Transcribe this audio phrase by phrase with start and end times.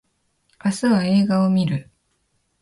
[0.65, 1.91] 明日は映画を見る